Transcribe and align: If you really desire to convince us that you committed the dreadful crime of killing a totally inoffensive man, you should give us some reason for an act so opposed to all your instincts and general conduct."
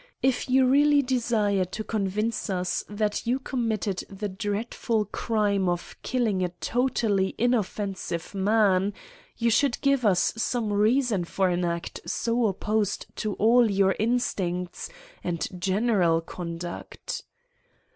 If 0.23 0.49
you 0.49 0.65
really 0.65 1.03
desire 1.03 1.63
to 1.63 1.83
convince 1.83 2.49
us 2.49 2.83
that 2.89 3.27
you 3.27 3.37
committed 3.37 4.03
the 4.09 4.27
dreadful 4.29 5.05
crime 5.05 5.69
of 5.69 5.95
killing 6.01 6.41
a 6.41 6.49
totally 6.49 7.35
inoffensive 7.37 8.33
man, 8.33 8.93
you 9.37 9.51
should 9.51 9.79
give 9.81 10.03
us 10.03 10.33
some 10.35 10.73
reason 10.73 11.23
for 11.23 11.49
an 11.49 11.63
act 11.63 11.99
so 12.07 12.47
opposed 12.47 13.15
to 13.17 13.35
all 13.35 13.69
your 13.69 13.95
instincts 13.99 14.89
and 15.23 15.47
general 15.61 16.19
conduct." 16.21 17.21